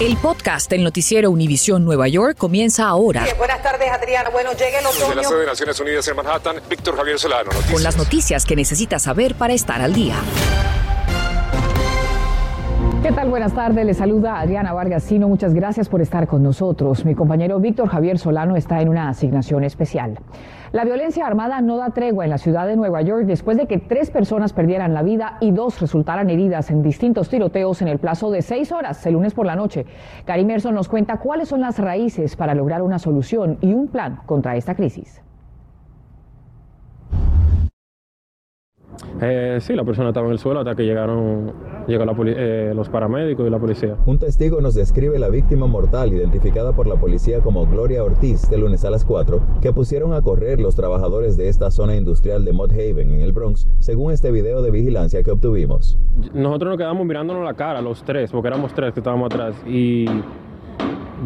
[0.00, 3.24] El podcast del noticiero Univisión Nueva York comienza ahora.
[3.38, 4.30] buenas tardes, Adriana.
[4.30, 5.10] Bueno, llega el otoño.
[5.10, 7.44] De la sede de Naciones Unidas en Manhattan, Víctor Javier Solano.
[7.44, 7.72] Noticias.
[7.72, 10.16] Con las noticias que necesitas saber para estar al día.
[13.02, 13.28] ¿Qué tal?
[13.30, 13.84] Buenas tardes.
[13.84, 15.28] Le saluda Adriana Vargasino.
[15.28, 17.04] Muchas gracias por estar con nosotros.
[17.04, 20.18] Mi compañero Víctor Javier Solano está en una asignación especial.
[20.72, 23.76] La violencia armada no da tregua en la ciudad de Nueva York después de que
[23.76, 28.30] tres personas perdieran la vida y dos resultaran heridas en distintos tiroteos en el plazo
[28.30, 29.84] de seis horas el lunes por la noche.
[30.26, 34.20] Gary Merson nos cuenta cuáles son las raíces para lograr una solución y un plan
[34.24, 35.20] contra esta crisis.
[39.22, 41.52] Eh, sí, la persona estaba en el suelo hasta que llegaron
[41.86, 43.96] llegó eh, los paramédicos y la policía.
[44.04, 48.58] Un testigo nos describe la víctima mortal identificada por la policía como Gloria Ortiz de
[48.58, 52.52] lunes a las 4, que pusieron a correr los trabajadores de esta zona industrial de
[52.52, 55.98] Mott Haven en el Bronx, según este video de vigilancia que obtuvimos.
[56.34, 60.06] Nosotros nos quedamos mirándonos la cara, los tres, porque éramos tres que estábamos atrás, y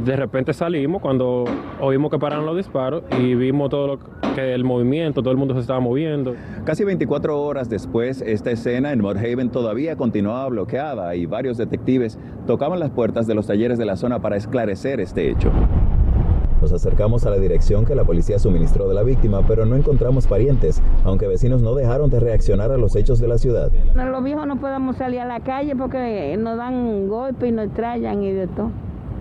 [0.05, 1.45] de repente salimos cuando
[1.81, 3.99] oímos que pararon los disparos y vimos todo lo
[4.35, 6.35] que el movimiento, todo el mundo se estaba moviendo.
[6.65, 12.79] Casi 24 horas después, esta escena en Haven todavía continuaba bloqueada y varios detectives tocaban
[12.79, 15.51] las puertas de los talleres de la zona para esclarecer este hecho.
[16.61, 20.27] Nos acercamos a la dirección que la policía suministró de la víctima, pero no encontramos
[20.27, 23.71] parientes, aunque vecinos no dejaron de reaccionar a los hechos de la ciudad.
[23.95, 28.23] Los viejos no podemos salir a la calle porque nos dan golpe y nos trayan
[28.23, 28.71] y de todo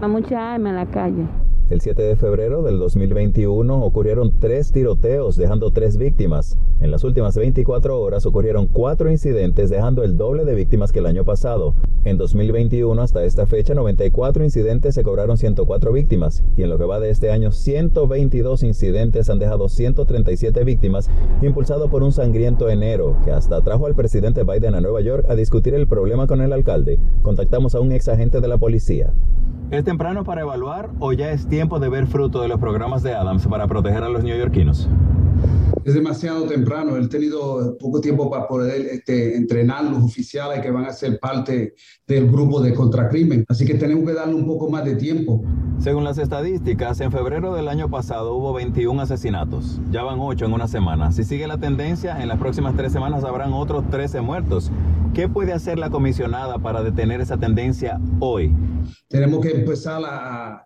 [0.01, 1.25] mucha arma en la calle.
[1.67, 6.59] El 7 de febrero del 2021 ocurrieron tres tiroteos dejando tres víctimas.
[6.79, 11.07] En las últimas 24 horas ocurrieron cuatro incidentes dejando el doble de víctimas que el
[11.07, 11.73] año pasado.
[12.03, 16.85] En 2021 hasta esta fecha 94 incidentes se cobraron 104 víctimas y en lo que
[16.85, 21.09] va de este año 122 incidentes han dejado 137 víctimas
[21.41, 25.33] impulsado por un sangriento enero que hasta trajo al presidente Biden a Nueva York a
[25.33, 26.99] discutir el problema con el alcalde.
[27.23, 29.11] Contactamos a un ex agente de la policía.
[29.71, 33.15] ¿Es temprano para evaluar o ya es tiempo de ver fruto de los programas de
[33.15, 34.87] Adams para proteger a los neoyorquinos?
[35.83, 36.95] Es demasiado temprano.
[36.97, 41.73] He tenido poco tiempo para poder este, entrenar los oficiales que van a ser parte
[42.05, 43.43] del grupo de contracrimen.
[43.49, 45.43] Así que tenemos que darle un poco más de tiempo.
[45.79, 49.79] Según las estadísticas, en febrero del año pasado hubo 21 asesinatos.
[49.91, 51.11] Ya van 8 en una semana.
[51.11, 54.71] Si sigue la tendencia, en las próximas tres semanas habrán otros 13 muertos.
[55.13, 58.51] ¿Qué puede hacer la comisionada para detener esa tendencia hoy?
[59.07, 60.65] Tenemos que empezar a,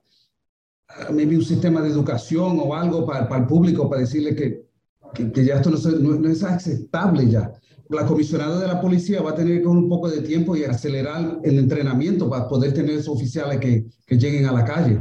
[0.88, 4.69] a maybe un sistema de educación o algo para, para el público para decirle que,
[5.14, 7.52] que, ya esto no, no, es aceptable ya.
[7.90, 10.64] La comisionada de la policía va a tener que con un poco de tiempo y
[10.64, 15.00] acelerar el entrenamiento para poder tener esos oficiales que, que lleguen a la calle.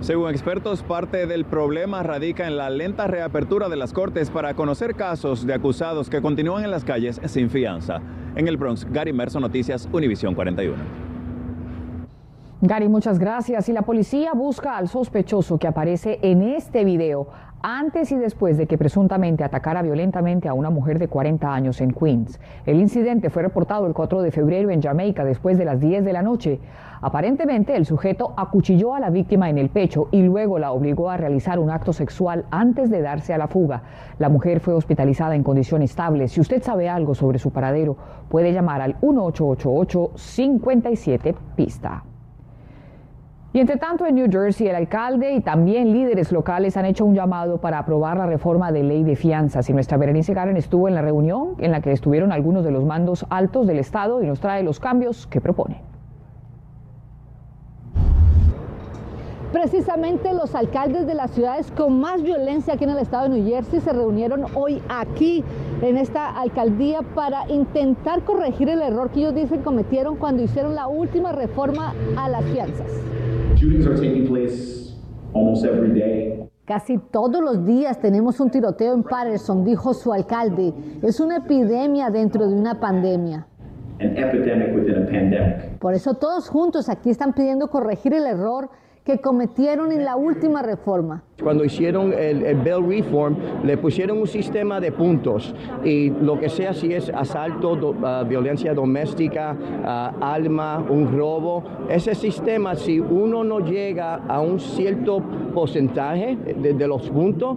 [0.00, 4.94] Según expertos, parte del problema radica en la lenta reapertura de las cortes para conocer
[4.94, 8.00] casos de acusados que continúan en las calles sin fianza.
[8.34, 11.09] En el Bronx, Gary Merson, Noticias, Univisión 41.
[12.62, 13.70] Gary, muchas gracias.
[13.70, 17.28] Y la policía busca al sospechoso que aparece en este video
[17.62, 21.92] antes y después de que presuntamente atacara violentamente a una mujer de 40 años en
[21.92, 22.38] Queens.
[22.66, 26.12] El incidente fue reportado el 4 de febrero en Jamaica después de las 10 de
[26.12, 26.60] la noche.
[27.00, 31.16] Aparentemente el sujeto acuchilló a la víctima en el pecho y luego la obligó a
[31.16, 33.84] realizar un acto sexual antes de darse a la fuga.
[34.18, 36.32] La mujer fue hospitalizada en condiciones estables.
[36.32, 37.96] Si usted sabe algo sobre su paradero,
[38.28, 42.04] puede llamar al 1888 57 pista.
[43.52, 47.16] Y entre tanto, en New Jersey, el alcalde y también líderes locales han hecho un
[47.16, 49.68] llamado para aprobar la reforma de ley de fianzas.
[49.68, 52.84] Y nuestra Berenice Karen estuvo en la reunión en la que estuvieron algunos de los
[52.84, 55.82] mandos altos del Estado y nos trae los cambios que propone.
[59.52, 63.48] Precisamente los alcaldes de las ciudades con más violencia aquí en el estado de New
[63.48, 65.42] Jersey se reunieron hoy aquí
[65.82, 70.86] en esta alcaldía para intentar corregir el error que ellos dicen cometieron cuando hicieron la
[70.86, 72.86] última reforma a las fianzas.
[76.64, 80.72] Casi todos los días tenemos un tiroteo en Patterson, dijo su alcalde.
[81.02, 83.46] Es una epidemia dentro de una pandemia.
[85.78, 88.70] Por eso todos juntos aquí están pidiendo corregir el error
[89.10, 91.24] que cometieron en la última reforma.
[91.42, 95.52] Cuando hicieron el, el Bill Reform, le pusieron un sistema de puntos
[95.82, 102.14] y lo que sea, si es asalto, ah, violencia doméstica, uh, alma, un robo, ese
[102.14, 105.20] sistema, si uno no llega a un cierto
[105.54, 107.56] porcentaje de, de los puntos,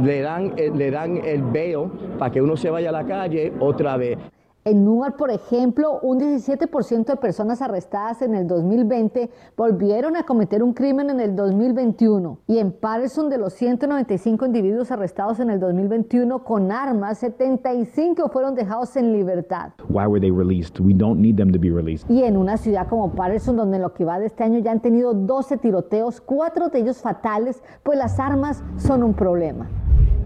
[0.00, 3.52] le dan, eh, le dan el veo para que uno se vaya a la calle
[3.58, 4.18] otra vez.
[4.66, 9.28] En Newark, por ejemplo, un 17% de personas arrestadas en el 2020
[9.58, 12.38] volvieron a cometer un crimen en el 2021.
[12.46, 18.54] Y en Patterson, de los 195 individuos arrestados en el 2021 con armas, 75 fueron
[18.54, 19.72] dejados en libertad.
[19.90, 20.80] Why were they released?
[20.80, 22.10] We don't need them to be released.
[22.10, 24.70] Y en una ciudad como Patterson, donde en lo que va de este año ya
[24.70, 29.68] han tenido 12 tiroteos, cuatro de ellos fatales, pues las armas son un problema.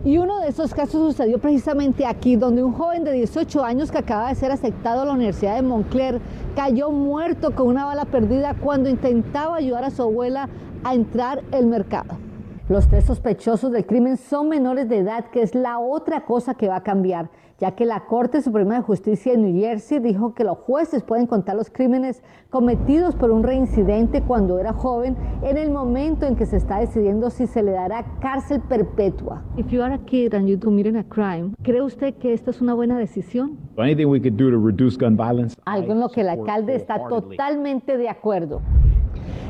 [0.05, 3.99] Y uno de esos casos sucedió precisamente aquí, donde un joven de 18 años que
[3.99, 6.21] acaba de ser aceptado a la Universidad de Montclair
[6.55, 10.49] cayó muerto con una bala perdida cuando intentaba ayudar a su abuela
[10.85, 12.28] a entrar al mercado.
[12.69, 16.69] Los tres sospechosos del crimen son menores de edad, que es la otra cosa que
[16.69, 20.45] va a cambiar, ya que la Corte Suprema de Justicia de New Jersey dijo que
[20.45, 25.71] los jueces pueden contar los crímenes cometidos por un reincidente cuando era joven en el
[25.71, 29.43] momento en que se está decidiendo si se le dará cárcel perpetua.
[29.57, 32.61] If you are a kid and you commit a crime, ¿cree usted que esto es
[32.61, 33.57] una buena decisión?
[33.79, 35.57] Anything we could do to reduce gun violence.
[35.65, 38.61] Algo en lo que el alcalde está totalmente de acuerdo.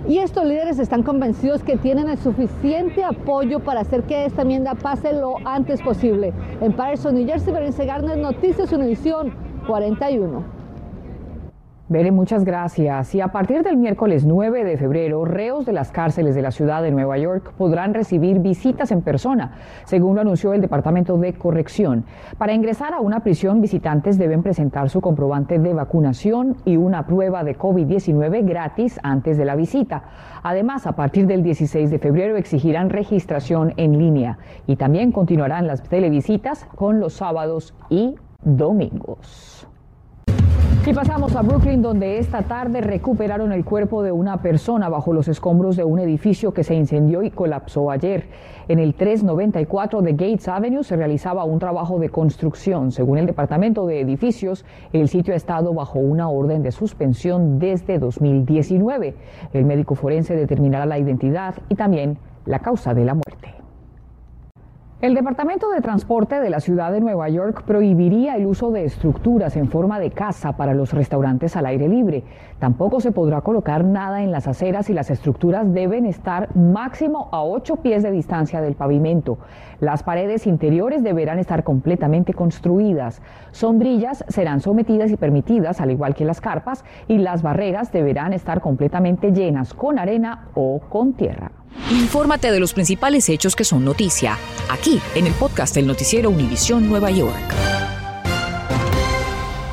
[0.07, 4.75] Y estos líderes están convencidos que tienen el suficiente apoyo para hacer que esta enmienda
[4.75, 6.33] pase lo antes posible.
[6.61, 9.35] En Patterson, New Jersey, Berenice Garner, Noticias Univisión
[9.67, 10.58] 41.
[11.91, 13.15] Bere, muchas gracias.
[13.15, 16.83] Y a partir del miércoles 9 de febrero, reos de las cárceles de la ciudad
[16.83, 19.53] de Nueva York podrán recibir visitas en persona,
[19.85, 22.05] según lo anunció el Departamento de Corrección.
[22.37, 27.43] Para ingresar a una prisión, visitantes deben presentar su comprobante de vacunación y una prueba
[27.43, 30.03] de COVID-19 gratis antes de la visita.
[30.43, 34.37] Además, a partir del 16 de febrero exigirán registración en línea
[34.67, 39.67] y también continuarán las televisitas con los sábados y domingos.
[40.89, 45.29] Y pasamos a Brooklyn, donde esta tarde recuperaron el cuerpo de una persona bajo los
[45.29, 48.25] escombros de un edificio que se incendió y colapsó ayer.
[48.69, 52.91] En el 394 de Gates Avenue se realizaba un trabajo de construcción.
[52.91, 54.65] Según el Departamento de Edificios,
[54.95, 59.15] el sitio ha estado bajo una orden de suspensión desde 2019.
[59.53, 63.58] El médico forense determinará la identidad y también la causa de la muerte.
[65.01, 69.55] El Departamento de Transporte de la ciudad de Nueva York prohibiría el uso de estructuras
[69.55, 72.25] en forma de casa para los restaurantes al aire libre.
[72.59, 77.45] Tampoco se podrá colocar nada en las aceras y las estructuras deben estar máximo a
[77.45, 79.39] 8 pies de distancia del pavimento.
[79.79, 83.23] Las paredes interiores deberán estar completamente construidas.
[83.53, 88.61] Sombrillas serán sometidas y permitidas, al igual que las carpas, y las barreras deberán estar
[88.61, 91.53] completamente llenas con arena o con tierra.
[91.91, 94.37] Infórmate de los principales hechos que son noticia,
[94.71, 97.55] aquí en el podcast del noticiero Univisión Nueva York.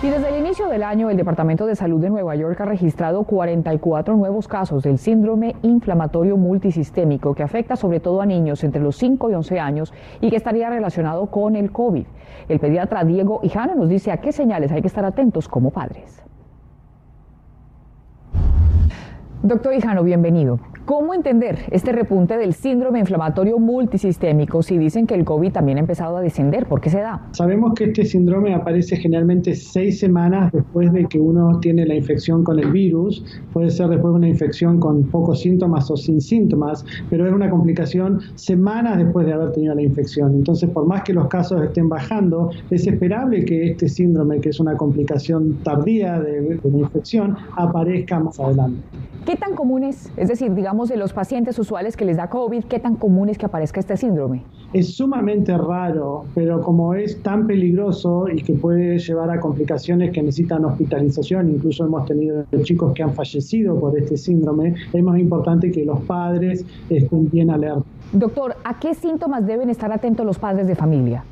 [0.02, 3.24] Y desde el inicio del año, el Departamento de Salud de Nueva York ha registrado
[3.24, 8.96] 44 nuevos casos del síndrome inflamatorio multisistémico que afecta sobre todo a niños entre los
[8.98, 12.06] 5 y 11 años y que estaría relacionado con el COVID.
[12.48, 16.22] El pediatra Diego Hijano nos dice a qué señales hay que estar atentos como padres.
[19.46, 20.60] Doctor Hijano, bienvenido.
[20.86, 25.82] ¿Cómo entender este repunte del síndrome inflamatorio multisistémico si dicen que el COVID también ha
[25.82, 26.66] empezado a descender?
[26.66, 27.28] ¿Por qué se da?
[27.32, 32.44] Sabemos que este síndrome aparece generalmente seis semanas después de que uno tiene la infección
[32.44, 33.24] con el virus.
[33.54, 37.48] Puede ser después de una infección con pocos síntomas o sin síntomas, pero es una
[37.52, 40.34] complicación semanas después de haber tenido la infección.
[40.34, 44.60] Entonces, por más que los casos estén bajando, es esperable que este síndrome, que es
[44.60, 48.82] una complicación tardía de, de la infección, aparezca más adelante.
[49.26, 50.12] ¿Qué tan común es?
[50.18, 53.38] Es decir, digamos, de los pacientes usuales que les da COVID, ¿qué tan común es
[53.38, 54.44] que aparezca este síndrome?
[54.74, 60.22] Es sumamente raro, pero como es tan peligroso y que puede llevar a complicaciones que
[60.22, 65.72] necesitan hospitalización, incluso hemos tenido chicos que han fallecido por este síndrome, es más importante
[65.72, 67.84] que los padres estén bien alerta.
[68.12, 71.24] Doctor, ¿a qué síntomas deben estar atentos los padres de familia?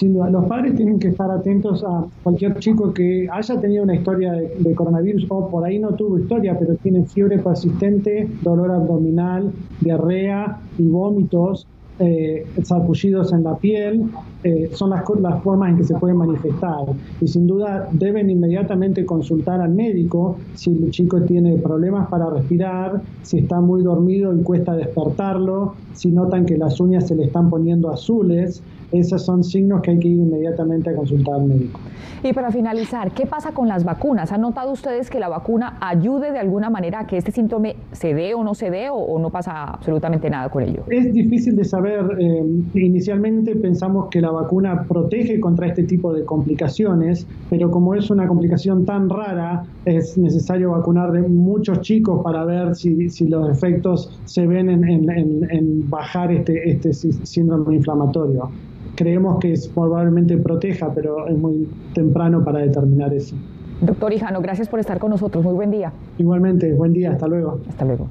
[0.00, 3.94] Sin duda, los padres tienen que estar atentos a cualquier chico que haya tenido una
[3.94, 9.52] historia de, coronavirus o por ahí no tuvo historia, pero tiene fiebre persistente, dolor abdominal,
[9.82, 11.66] diarrea y vómitos
[11.98, 14.06] eh, en la piel,
[14.42, 16.86] eh, son las, las, formas en que se pueden manifestar.
[17.20, 23.02] Y sin duda deben inmediatamente consultar al médico si el chico tiene problemas para respirar,
[23.20, 27.50] si está muy dormido y cuesta despertarlo, si notan que las uñas se le están
[27.50, 28.62] poniendo azules.
[28.92, 31.78] Esos son signos que hay que ir inmediatamente a consultar al médico.
[32.22, 34.30] Y para finalizar, ¿qué pasa con las vacunas?
[34.30, 38.12] ¿Han notado ustedes que la vacuna ayude de alguna manera a que este síntoma se
[38.12, 40.82] dé o no se dé o, no pasa absolutamente nada con ello?
[40.90, 42.04] Es difícil de saber.
[42.18, 42.44] Eh,
[42.74, 48.28] inicialmente pensamos que la vacuna protege contra este tipo de complicaciones, pero como es una
[48.28, 54.20] complicación tan rara, es necesario vacunar de muchos chicos para ver si, si los efectos
[54.26, 58.50] se ven en, en, en bajar este, este síndrome inflamatorio
[59.00, 63.34] creemos que probablemente proteja, pero es muy temprano para determinar eso.
[63.80, 65.42] Doctor Hijano, gracias por estar con nosotros.
[65.42, 65.90] Muy buen día.
[66.18, 67.12] Igualmente, buen día.
[67.12, 67.60] Hasta luego.
[67.66, 68.08] Hasta luego.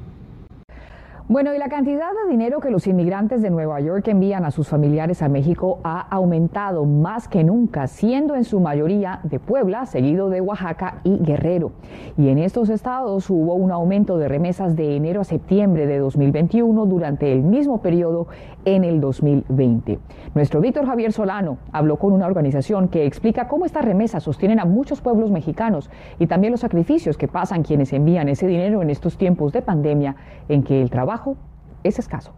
[1.31, 4.67] Bueno, y la cantidad de dinero que los inmigrantes de Nueva York envían a sus
[4.67, 10.31] familiares a México ha aumentado más que nunca, siendo en su mayoría de Puebla, seguido
[10.31, 11.71] de Oaxaca y Guerrero.
[12.17, 16.87] Y en estos estados hubo un aumento de remesas de enero a septiembre de 2021
[16.87, 18.25] durante el mismo periodo
[18.65, 19.99] en el 2020.
[20.33, 24.65] Nuestro Víctor Javier Solano habló con una organización que explica cómo estas remesas sostienen a
[24.65, 29.15] muchos pueblos mexicanos y también los sacrificios que pasan quienes envían ese dinero en estos
[29.15, 30.15] tiempos de pandemia
[30.47, 31.18] en que el trabajo
[31.83, 32.33] es escaso.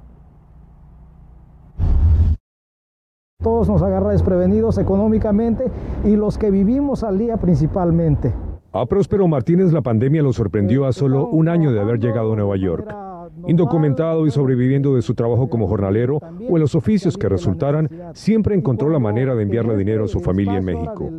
[3.42, 5.66] Todos nos agarra desprevenidos económicamente
[6.06, 8.32] y los que vivimos al día principalmente.
[8.72, 12.36] A Próspero Martínez la pandemia lo sorprendió a solo un año de haber llegado a
[12.36, 13.11] Nueva York.
[13.48, 16.20] Indocumentado y sobreviviendo de su trabajo como jornalero
[16.50, 20.20] o en los oficios que resultaran, siempre encontró la manera de enviarle dinero a su
[20.20, 21.10] familia en México.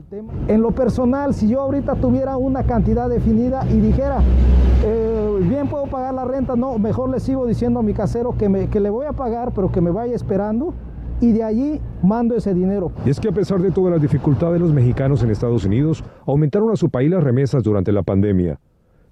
[0.49, 4.21] En lo personal, si yo ahorita tuviera una cantidad definida y dijera,
[4.85, 8.49] eh, bien puedo pagar la renta, no, mejor le sigo diciendo a mi casero que,
[8.49, 10.75] me, que le voy a pagar, pero que me vaya esperando
[11.21, 12.90] y de allí mando ese dinero.
[13.07, 16.71] Y es que a pesar de todas las dificultades, los mexicanos en Estados Unidos aumentaron
[16.71, 18.59] a su país las remesas durante la pandemia.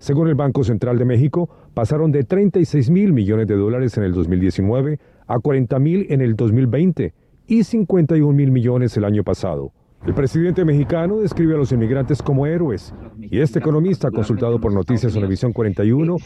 [0.01, 4.15] Según el Banco Central de México, pasaron de 36 mil millones de dólares en el
[4.15, 7.13] 2019 a 40 mil en el 2020
[7.47, 9.73] y 51 mil millones el año pasado.
[10.07, 15.15] El presidente mexicano describe a los inmigrantes como héroes y este economista, consultado por Noticias
[15.17, 16.17] Univisión 41,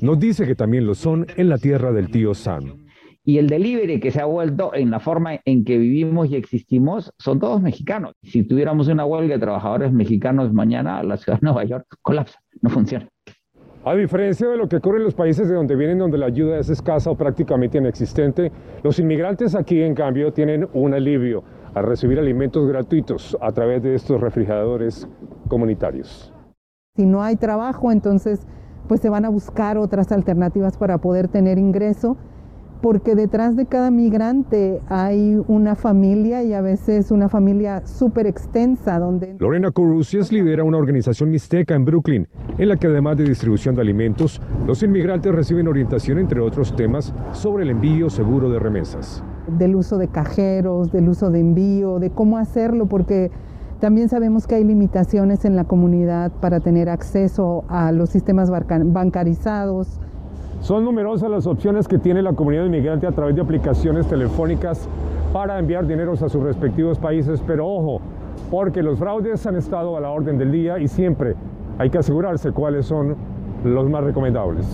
[0.00, 2.86] nos dice que también lo son en la tierra del tío Sam.
[3.28, 7.12] Y el delivery que se ha vuelto en la forma en que vivimos y existimos
[7.18, 8.14] son todos mexicanos.
[8.22, 12.70] Si tuviéramos una huelga de trabajadores mexicanos mañana, la ciudad de Nueva York colapsa, no
[12.70, 13.06] funciona.
[13.84, 16.58] A diferencia de lo que ocurre en los países de donde vienen, donde la ayuda
[16.58, 21.42] es escasa o prácticamente inexistente, los inmigrantes aquí, en cambio, tienen un alivio
[21.74, 25.08] al recibir alimentos gratuitos a través de estos refrigeradores
[25.48, 26.34] comunitarios.
[26.96, 28.46] Si no hay trabajo, entonces
[28.88, 32.16] pues se van a buscar otras alternativas para poder tener ingreso
[32.80, 38.98] porque detrás de cada migrante hay una familia y a veces una familia súper extensa
[38.98, 39.36] donde...
[39.38, 43.82] Lorena Corusias lidera una organización mixteca en Brooklyn, en la que además de distribución de
[43.82, 49.22] alimentos, los inmigrantes reciben orientación, entre otros temas, sobre el envío seguro de remesas.
[49.58, 53.30] Del uso de cajeros, del uso de envío, de cómo hacerlo, porque
[53.80, 60.00] también sabemos que hay limitaciones en la comunidad para tener acceso a los sistemas bancarizados
[60.60, 64.88] son numerosas las opciones que tiene la comunidad inmigrante a través de aplicaciones telefónicas
[65.32, 68.00] para enviar dineros a sus respectivos países, pero ojo,
[68.50, 71.34] porque los fraudes han estado a la orden del día y siempre
[71.78, 73.16] hay que asegurarse cuáles son
[73.64, 74.66] los más recomendables.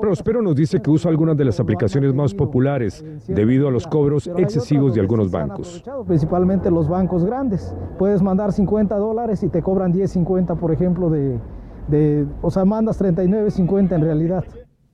[0.00, 4.30] Prospero nos dice que usa algunas de las aplicaciones más populares debido a los cobros
[4.38, 5.84] excesivos de algunos bancos.
[6.06, 7.74] Principalmente los bancos grandes.
[7.98, 11.38] Puedes mandar 50 dólares y te cobran 10.50, por ejemplo, de,
[11.88, 14.44] de, o sea, mandas 39.50 en realidad.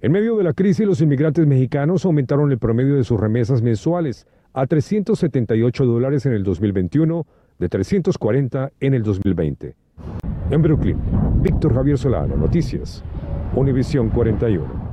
[0.06, 4.24] En medio de la crisis, los inmigrantes mexicanos aumentaron el promedio de sus remesas mensuales
[4.54, 7.26] a 378 dólares en el 2021,
[7.58, 9.74] de 340 en el 2020.
[10.52, 10.96] En Brooklyn,
[11.42, 13.02] Víctor Javier Solano, Noticias,
[13.56, 14.85] Univisión 41.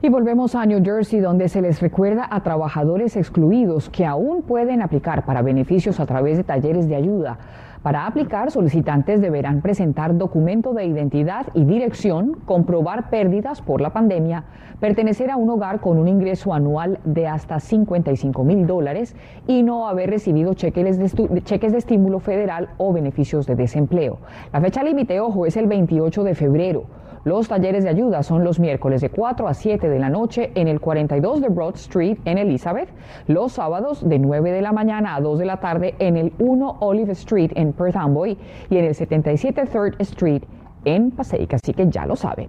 [0.00, 4.80] Y volvemos a New Jersey, donde se les recuerda a trabajadores excluidos que aún pueden
[4.80, 7.36] aplicar para beneficios a través de talleres de ayuda.
[7.82, 14.44] Para aplicar, solicitantes deberán presentar documento de identidad y dirección, comprobar pérdidas por la pandemia,
[14.78, 19.16] pertenecer a un hogar con un ingreso anual de hasta 55 mil dólares
[19.48, 24.18] y no haber recibido cheques de, cheques de estímulo federal o beneficios de desempleo.
[24.52, 26.84] La fecha límite, ojo, es el 28 de febrero.
[27.28, 30.66] Los talleres de ayuda son los miércoles de 4 a 7 de la noche en
[30.66, 32.88] el 42 de Broad Street en Elizabeth,
[33.26, 36.78] los sábados de 9 de la mañana a 2 de la tarde en el 1
[36.80, 38.38] Olive Street en Perth Amboy
[38.70, 40.42] y en el 77 3rd Street
[40.86, 42.48] en Passaic, así que ya lo saben.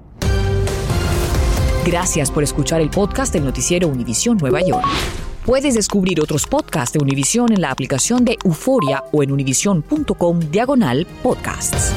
[1.85, 4.87] Gracias por escuchar el podcast del noticiero Univisión Nueva York.
[5.45, 11.05] Puedes descubrir otros podcasts de Univisión en la aplicación de Euforia o en univision.com diagonal
[11.21, 11.93] podcasts.